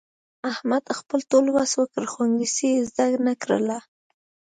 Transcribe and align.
احمد 0.51 0.83
خپل 0.99 1.19
ټول 1.31 1.45
وس 1.55 1.71
وکړ، 1.79 2.03
خو 2.11 2.19
انګلیسي 2.25 2.67
یې 2.75 2.81
زده 2.89 3.05
نه 3.27 3.33
کړله. 3.41 3.79